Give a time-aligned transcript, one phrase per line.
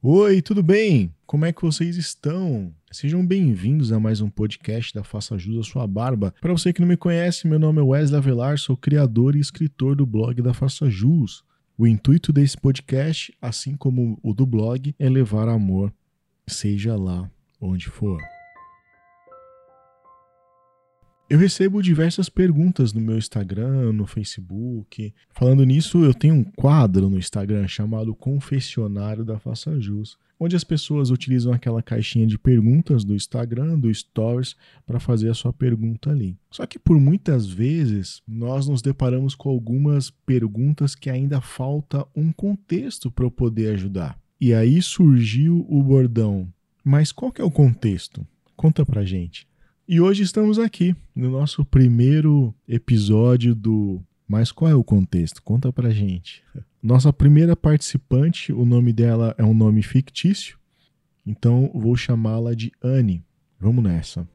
[0.00, 1.12] Oi, tudo bem?
[1.26, 2.72] Como é que vocês estão?
[2.88, 6.32] Sejam bem-vindos a mais um podcast da Faça Jus à Sua Barba.
[6.40, 9.96] Para você que não me conhece, meu nome é Wesley Avelar, sou criador e escritor
[9.96, 11.42] do blog da Faça Jus.
[11.76, 15.92] O intuito desse podcast, assim como o do blog, é levar amor,
[16.46, 17.28] seja lá
[17.60, 18.22] onde for.
[21.30, 25.12] Eu recebo diversas perguntas no meu Instagram, no Facebook.
[25.30, 30.64] Falando nisso, eu tenho um quadro no Instagram chamado Confessionário da Faça Jus, onde as
[30.64, 36.10] pessoas utilizam aquela caixinha de perguntas do Instagram, do Stories, para fazer a sua pergunta
[36.10, 36.34] ali.
[36.50, 42.32] Só que por muitas vezes nós nos deparamos com algumas perguntas que ainda falta um
[42.32, 44.18] contexto para eu poder ajudar.
[44.40, 46.48] E aí surgiu o bordão.
[46.82, 48.26] Mas qual que é o contexto?
[48.56, 49.47] Conta pra gente.
[49.90, 55.42] E hoje estamos aqui no nosso primeiro episódio do Mas qual é o contexto?
[55.42, 56.44] Conta pra gente.
[56.82, 60.58] Nossa primeira participante, o nome dela é um nome fictício,
[61.26, 63.24] então vou chamá-la de Anne.
[63.58, 64.28] Vamos nessa.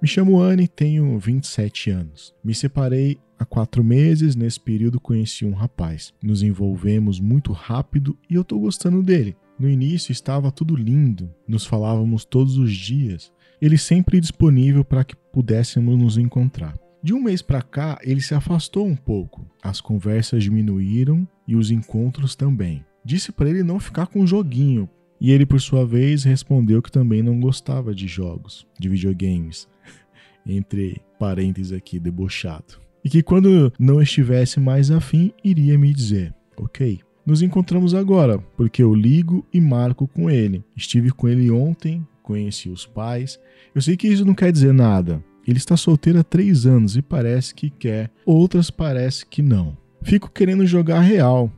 [0.00, 2.34] Me chamo Anne, tenho 27 anos.
[2.42, 4.34] Me separei há quatro meses.
[4.34, 6.14] Nesse período, conheci um rapaz.
[6.22, 9.36] Nos envolvemos muito rápido e eu tô gostando dele.
[9.60, 13.30] No início estava tudo lindo, nos falávamos todos os dias,
[13.60, 16.78] ele sempre disponível para que pudéssemos nos encontrar.
[17.02, 19.46] De um mês para cá, ele se afastou um pouco.
[19.62, 22.82] As conversas diminuíram e os encontros também.
[23.04, 24.88] Disse para ele não ficar com o joguinho,
[25.20, 29.68] e ele, por sua vez, respondeu que também não gostava de jogos, de videogames.
[30.46, 32.80] Entre parênteses aqui, debochado.
[33.04, 38.82] E que quando não estivesse mais afim, iria me dizer: Ok, nos encontramos agora, porque
[38.82, 40.64] eu ligo e marco com ele.
[40.76, 43.38] Estive com ele ontem, conheci os pais.
[43.72, 45.22] Eu sei que isso não quer dizer nada.
[45.46, 49.78] Ele está solteiro há três anos e parece que quer, outras parece que não.
[50.02, 51.50] Fico querendo jogar real,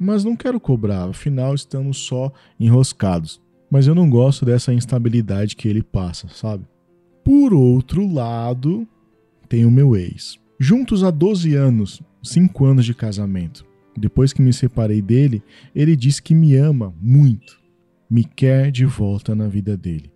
[0.00, 3.40] mas não quero cobrar, afinal estamos só enroscados.
[3.70, 6.64] Mas eu não gosto dessa instabilidade que ele passa, sabe?
[7.22, 8.88] Por outro lado,
[9.46, 10.38] tem o meu ex.
[10.58, 13.67] Juntos há 12 anos, 5 anos de casamento.
[13.98, 15.42] Depois que me separei dele,
[15.74, 17.60] ele disse que me ama muito,
[18.08, 20.10] me quer de volta na vida dele.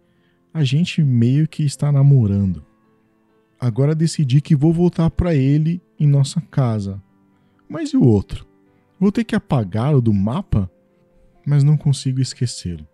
[0.55, 2.65] A gente meio que está namorando.
[3.59, 7.03] Agora decidi que vou voltar para ele em nossa casa.
[7.69, 8.47] Mas e o outro?
[8.99, 10.71] Vou ter que apagá-lo do mapa?
[11.47, 12.87] Mas não consigo esquecê-lo.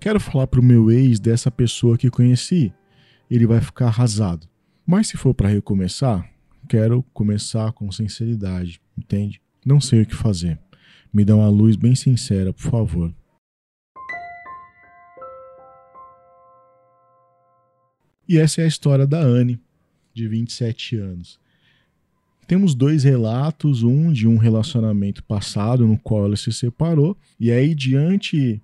[0.00, 2.72] Quero falar pro meu ex dessa pessoa que conheci.
[3.30, 4.46] Ele vai ficar arrasado.
[4.86, 6.28] Mas se for para recomeçar,
[6.68, 9.40] quero começar com sinceridade, entende?
[9.64, 10.58] Não sei o que fazer.
[11.12, 13.14] Me dá uma luz bem sincera, por favor.
[18.28, 19.60] E essa é a história da Anne,
[20.12, 21.38] de 27 anos.
[22.46, 27.74] Temos dois relatos, um de um relacionamento passado no qual ela se separou, e aí
[27.74, 28.60] diante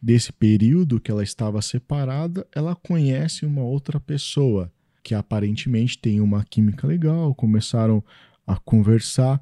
[0.00, 4.70] desse período que ela estava separada, ela conhece uma outra pessoa
[5.02, 8.02] que aparentemente tem uma química legal, começaram
[8.46, 9.40] a conversar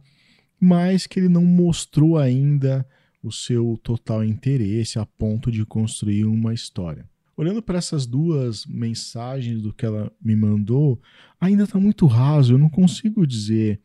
[0.60, 2.86] mas que ele não mostrou ainda
[3.22, 7.08] o seu total interesse a ponto de construir uma história.
[7.36, 11.00] Olhando para essas duas mensagens do que ela me mandou,
[11.40, 13.80] ainda está muito raso, eu não consigo dizer,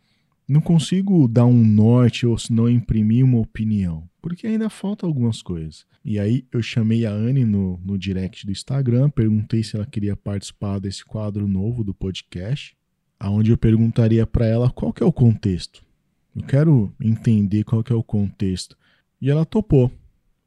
[0.48, 5.42] não consigo dar um norte ou se não imprimir uma opinião, porque ainda falta algumas
[5.42, 5.86] coisas.
[6.04, 10.16] E aí eu chamei a Anne no, no direct do Instagram, perguntei se ela queria
[10.16, 12.76] participar desse quadro novo do podcast,
[13.20, 15.89] aonde eu perguntaria para ela qual que é o contexto
[16.36, 18.78] eu quero entender qual que é o contexto.
[19.22, 19.92] E ela topou.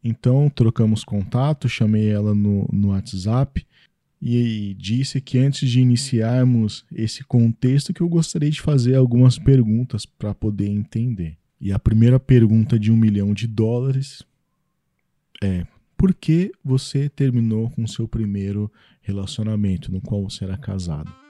[0.03, 3.65] Então trocamos contato, chamei ela no, no WhatsApp
[4.21, 10.07] e disse que antes de iniciarmos esse contexto que eu gostaria de fazer algumas perguntas
[10.07, 11.37] para poder entender.
[11.61, 14.25] E a primeira pergunta de um milhão de dólares
[15.43, 15.67] é:
[15.97, 18.71] por que você terminou com seu primeiro
[19.03, 21.22] relacionamento no qual você era casado?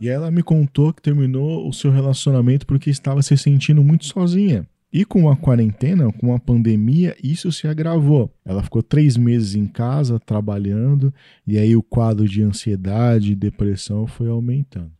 [0.00, 4.66] E ela me contou que terminou o seu relacionamento porque estava se sentindo muito sozinha.
[4.90, 8.32] E com a quarentena, com a pandemia, isso se agravou.
[8.44, 11.12] Ela ficou três meses em casa trabalhando,
[11.46, 14.90] e aí o quadro de ansiedade e depressão foi aumentando.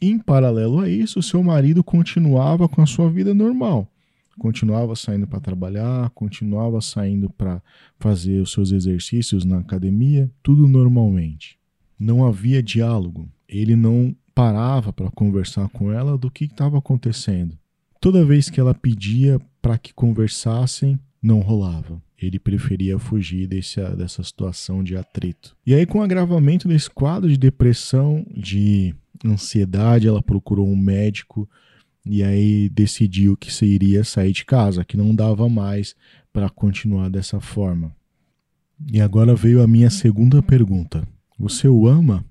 [0.00, 3.90] Em paralelo a isso, seu marido continuava com a sua vida normal.
[4.38, 7.60] Continuava saindo para trabalhar, continuava saindo para
[7.98, 11.58] fazer os seus exercícios na academia, tudo normalmente.
[11.98, 13.28] Não havia diálogo.
[13.48, 17.58] Ele não parava para conversar com ela do que estava acontecendo.
[18.00, 22.00] Toda vez que ela pedia para que conversassem, não rolava.
[22.16, 25.56] Ele preferia fugir desse, dessa situação de atrito.
[25.66, 28.94] E aí, com o agravamento desse quadro de depressão, de
[29.26, 31.50] ansiedade, ela procurou um médico
[32.06, 35.96] e aí decidiu que se iria sair de casa, que não dava mais
[36.32, 37.92] para continuar dessa forma.
[38.92, 41.02] E agora veio a minha segunda pergunta:
[41.36, 42.24] Você o ama?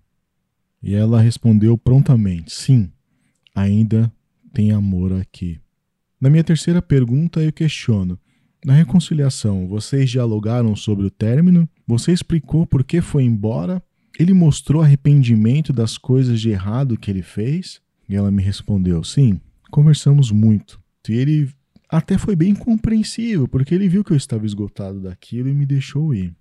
[0.87, 2.89] E ela respondeu prontamente: Sim,
[3.53, 4.09] ainda
[4.53, 5.59] tem amor aqui.
[6.19, 8.17] Na minha terceira pergunta, eu questiono:
[8.63, 11.67] Na reconciliação, vocês dialogaram sobre o término?
[11.85, 13.83] Você explicou por que foi embora?
[14.17, 17.81] Ele mostrou arrependimento das coisas de errado que ele fez?
[18.07, 20.79] E ela me respondeu: Sim, conversamos muito.
[21.09, 21.49] E ele
[21.89, 26.15] até foi bem compreensível, porque ele viu que eu estava esgotado daquilo e me deixou
[26.15, 26.33] ir.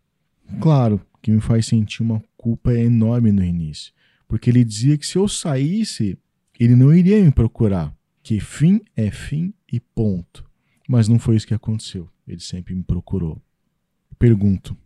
[0.61, 3.93] Claro que me faz sentir uma culpa enorme no início,
[4.29, 6.19] porque ele dizia que se eu saísse,
[6.59, 10.45] ele não iria me procurar, que fim é fim e ponto.
[10.89, 12.09] Mas não foi isso que aconteceu.
[12.27, 13.41] Ele sempre me procurou.
[14.19, 14.77] Pergunto: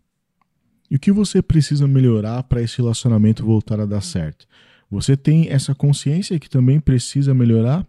[0.90, 4.44] e o que você precisa melhorar para esse relacionamento voltar a dar certo?
[4.90, 7.86] Você tem essa consciência que também precisa melhorar?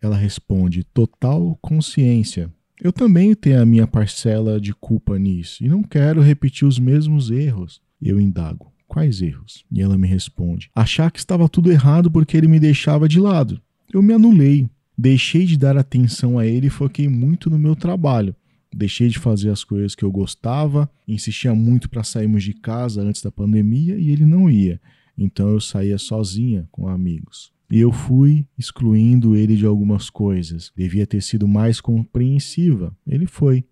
[0.00, 2.50] Ela responde: total consciência.
[2.80, 7.30] Eu também tenho a minha parcela de culpa nisso e não quero repetir os mesmos
[7.30, 7.82] erros.
[8.00, 9.64] Eu indago: quais erros?
[9.70, 13.60] E ela me responde: achar que estava tudo errado porque ele me deixava de lado.
[13.92, 18.34] Eu me anulei, deixei de dar atenção a ele e foquei muito no meu trabalho.
[18.74, 23.22] Deixei de fazer as coisas que eu gostava, insistia muito para sairmos de casa antes
[23.22, 24.80] da pandemia e ele não ia.
[25.16, 27.52] Então eu saía sozinha com amigos.
[27.70, 30.72] E eu fui excluindo ele de algumas coisas.
[30.76, 32.96] Devia ter sido mais compreensiva.
[33.06, 33.64] Ele foi,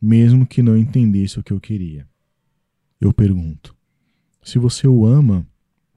[0.00, 2.06] mesmo que não entendesse o que eu queria.
[3.00, 3.74] Eu pergunto:
[4.42, 5.46] se você o ama,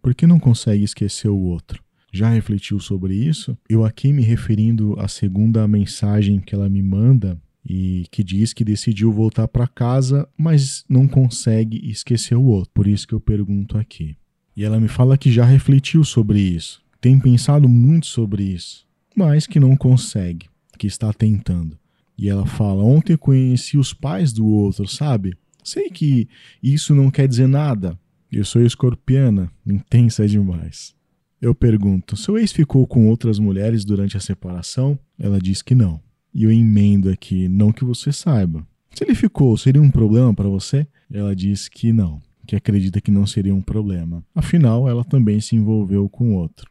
[0.02, 1.84] por que não consegue esquecer o outro?
[2.12, 3.58] Já refletiu sobre isso?
[3.68, 8.64] Eu aqui me referindo à segunda mensagem que ela me manda e que diz que
[8.64, 12.72] decidiu voltar para casa, mas não consegue esquecer o outro.
[12.74, 14.16] Por isso que eu pergunto aqui.
[14.56, 18.86] E ela me fala que já refletiu sobre isso, tem pensado muito sobre isso,
[19.16, 20.48] mas que não consegue,
[20.78, 21.78] que está tentando.
[22.18, 25.36] E ela fala: Ontem conheci os pais do outro, sabe?
[25.64, 26.28] Sei que
[26.62, 28.00] isso não quer dizer nada.
[28.36, 30.96] Eu sou escorpiana, intensa demais.
[31.40, 34.98] Eu pergunto: Seu ex ficou com outras mulheres durante a separação?
[35.20, 36.02] Ela diz que não.
[36.34, 38.66] E eu emendo aqui: Não que você saiba.
[38.92, 40.88] Se ele ficou, seria um problema para você?
[41.12, 44.26] Ela diz que não, que acredita que não seria um problema.
[44.34, 46.68] Afinal, ela também se envolveu com outro.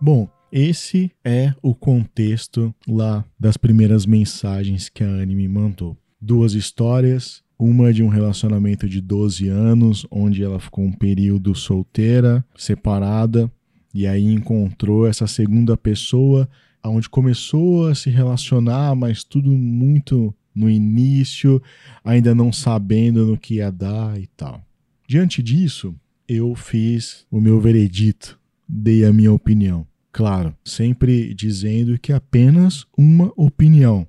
[0.00, 5.96] Bom, esse é o contexto lá das primeiras mensagens que a Anne me mandou.
[6.20, 12.44] Duas histórias, uma de um relacionamento de 12 anos, onde ela ficou um período solteira,
[12.56, 13.50] separada,
[13.92, 16.48] e aí encontrou essa segunda pessoa,
[16.84, 21.60] onde começou a se relacionar, mas tudo muito no início,
[22.04, 24.64] ainda não sabendo no que ia dar e tal.
[25.06, 25.94] Diante disso,
[26.28, 28.38] eu fiz o meu veredito,
[28.68, 29.86] dei a minha opinião.
[30.12, 34.06] Claro, sempre dizendo que apenas uma opinião.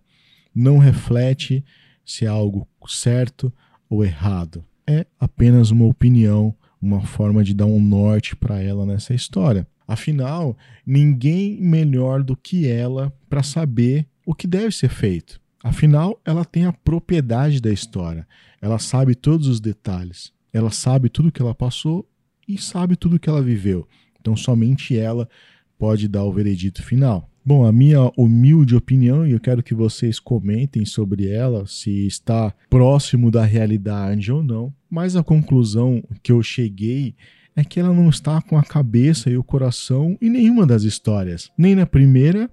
[0.54, 1.64] Não reflete
[2.04, 3.52] se é algo certo
[3.90, 4.64] ou errado.
[4.88, 9.68] É apenas uma opinião, uma forma de dar um norte para ela nessa história.
[9.88, 10.56] Afinal,
[10.86, 15.42] ninguém melhor do que ela para saber o que deve ser feito.
[15.64, 18.28] Afinal, ela tem a propriedade da história.
[18.62, 20.32] Ela sabe todos os detalhes.
[20.54, 22.08] Ela sabe tudo que ela passou
[22.48, 23.88] e sabe tudo que ela viveu.
[24.20, 25.28] Então, somente ela
[25.78, 27.30] pode dar o veredito final.
[27.50, 32.54] Bom, a minha humilde opinião, e eu quero que vocês comentem sobre ela, se está
[32.70, 37.16] próximo da realidade ou não, mas a conclusão que eu cheguei
[37.56, 41.50] é que ela não está com a cabeça e o coração em nenhuma das histórias,
[41.58, 42.48] nem na primeira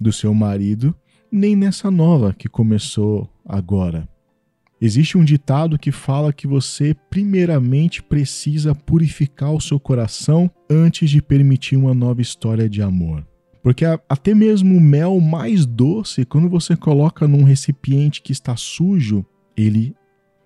[0.00, 0.92] do seu marido,
[1.30, 4.08] nem nessa nova que começou agora.
[4.80, 11.22] Existe um ditado que fala que você primeiramente precisa purificar o seu coração antes de
[11.22, 13.24] permitir uma nova história de amor.
[13.62, 19.24] Porque até mesmo o mel mais doce, quando você coloca num recipiente que está sujo,
[19.56, 19.94] ele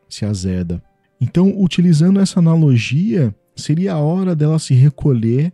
[0.09, 0.83] se azeda.
[1.21, 5.53] Então, utilizando essa analogia, seria a hora dela se recolher,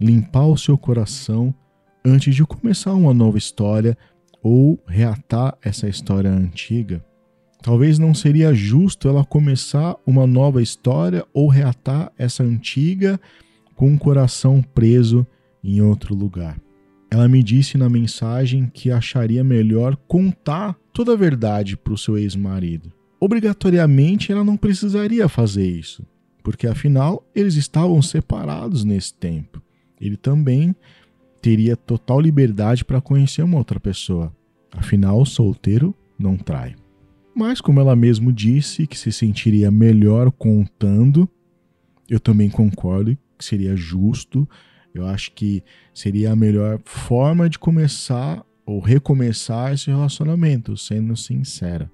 [0.00, 1.52] limpar o seu coração
[2.04, 3.98] antes de começar uma nova história
[4.42, 7.04] ou reatar essa história antiga.
[7.62, 13.20] Talvez não seria justo ela começar uma nova história ou reatar essa antiga
[13.76, 15.26] com o coração preso
[15.62, 16.58] em outro lugar.
[17.12, 22.16] Ela me disse na mensagem que acharia melhor contar toda a verdade para o seu
[22.16, 22.90] ex-marido.
[23.20, 26.06] Obrigatoriamente ela não precisaria fazer isso,
[26.42, 29.60] porque afinal eles estavam separados nesse tempo.
[30.00, 30.74] Ele também
[31.42, 34.34] teria total liberdade para conhecer uma outra pessoa.
[34.74, 36.74] Afinal, solteiro não trai.
[37.36, 41.28] Mas, como ela mesmo disse que se sentiria melhor contando,
[42.08, 44.48] eu também concordo que seria justo
[44.94, 45.62] Eu acho que
[45.94, 51.90] seria a melhor forma de começar ou recomeçar esse relacionamento, sendo sincera.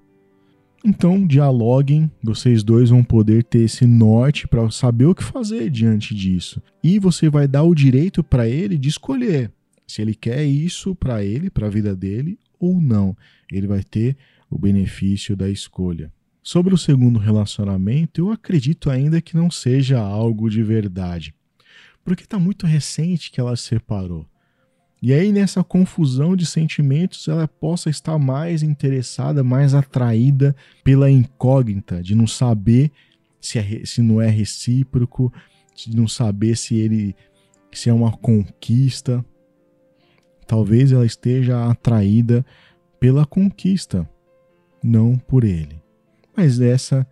[0.85, 6.15] Então, dialoguem, vocês dois vão poder ter esse norte para saber o que fazer diante
[6.15, 6.61] disso.
[6.81, 9.51] E você vai dar o direito para ele de escolher
[9.89, 13.17] se ele quer isso para ele, para a vida dele ou não.
[13.51, 14.15] Ele vai ter
[14.49, 16.11] o benefício da escolha.
[16.43, 21.33] Sobre o segundo relacionamento, eu acredito ainda que não seja algo de verdade,
[22.09, 24.25] porque está muito recente que ela se separou.
[24.99, 32.01] E aí, nessa confusão de sentimentos, ela possa estar mais interessada, mais atraída pela incógnita
[32.01, 32.91] de não saber
[33.39, 35.31] se, é, se não é recíproco,
[35.75, 37.15] de não saber se ele
[37.71, 39.23] se é uma conquista.
[40.47, 42.43] Talvez ela esteja atraída
[42.99, 44.09] pela conquista,
[44.83, 45.79] não por ele.
[46.35, 47.07] Mas essa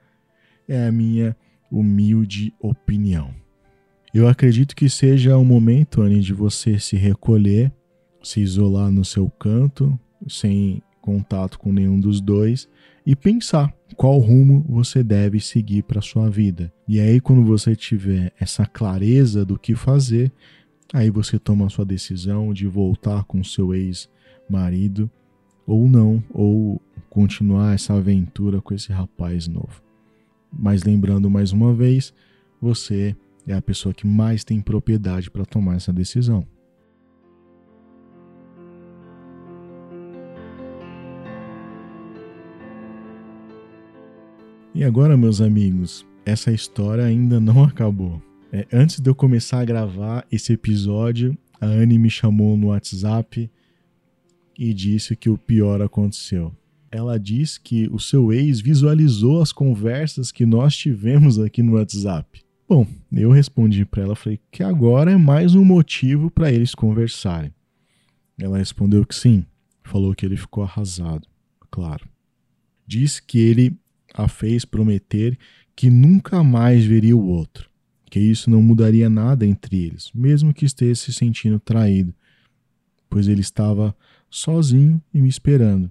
[0.68, 1.38] é a minha
[1.72, 3.32] humilde opinião.
[4.14, 7.72] Eu acredito que seja o momento, Anne, de você se recolher,
[8.24, 12.68] se isolar no seu canto, sem contato com nenhum dos dois
[13.06, 16.74] e pensar qual rumo você deve seguir para sua vida.
[16.88, 20.32] E aí quando você tiver essa clareza do que fazer,
[20.94, 25.10] aí você toma a sua decisão de voltar com seu ex-marido
[25.66, 29.82] ou não, ou continuar essa aventura com esse rapaz novo.
[30.52, 32.14] Mas lembrando mais uma vez,
[32.62, 33.16] você
[33.48, 36.46] é a pessoa que mais tem propriedade para tomar essa decisão.
[44.76, 48.22] E agora, meus amigos, essa história ainda não acabou.
[48.52, 53.50] É, antes de eu começar a gravar esse episódio, a Anne me chamou no WhatsApp
[54.58, 56.56] e disse que o pior aconteceu.
[56.92, 62.47] Ela diz que o seu ex visualizou as conversas que nós tivemos aqui no WhatsApp.
[62.70, 67.54] Bom, eu respondi para ela, falei que agora é mais um motivo para eles conversarem.
[68.38, 69.46] Ela respondeu que sim,
[69.84, 71.26] falou que ele ficou arrasado,
[71.72, 72.06] claro.
[72.86, 73.74] Diz que ele
[74.14, 75.38] a fez prometer
[75.78, 77.70] que nunca mais veria o outro,
[78.12, 82.14] que isso não mudaria nada entre eles, mesmo que esteja se sentindo traído,
[83.10, 83.96] pois ele estava
[84.30, 85.90] sozinho e me esperando,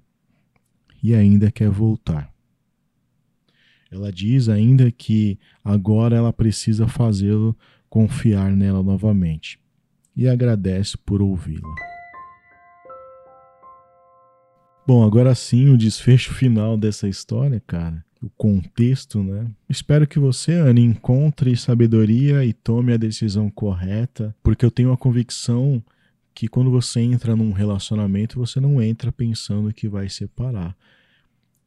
[1.03, 2.36] e ainda quer voltar.
[3.91, 7.57] Ela diz ainda que agora ela precisa fazê-lo
[7.89, 9.59] confiar nela novamente
[10.17, 11.75] e agradece por ouvi-la.
[14.87, 18.05] Bom, agora sim o desfecho final dessa história, cara.
[18.23, 19.51] O contexto, né?
[19.69, 24.97] Espero que você, Anne, encontre sabedoria e tome a decisão correta, porque eu tenho a
[24.97, 25.83] convicção
[26.35, 30.77] que quando você entra num relacionamento, você não entra pensando que vai separar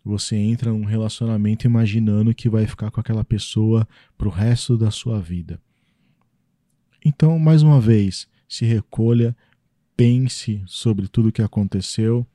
[0.03, 3.87] você entra num relacionamento imaginando que vai ficar com aquela pessoa
[4.17, 5.59] pro resto da sua vida.
[7.05, 9.35] Então, mais uma vez, se recolha,
[9.95, 12.25] pense sobre tudo o que aconteceu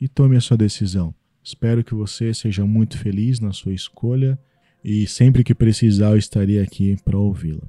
[0.00, 1.14] e tome a sua decisão.
[1.42, 4.38] Espero que você seja muito feliz na sua escolha
[4.84, 7.68] e sempre que precisar eu estaria aqui para ouvi-la.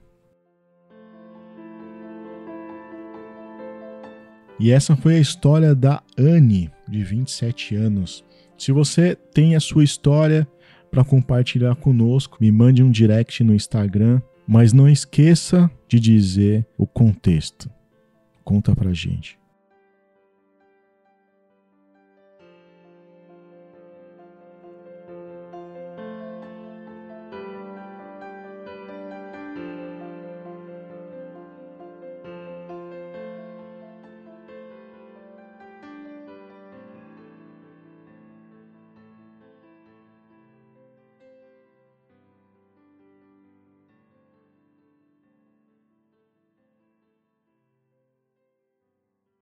[4.60, 8.24] E essa foi a história da Anne, de 27 anos.
[8.58, 10.48] Se você tem a sua história
[10.90, 16.86] para compartilhar conosco, me mande um direct no Instagram, mas não esqueça de dizer o
[16.86, 17.70] contexto.
[18.44, 19.43] Conta pra gente.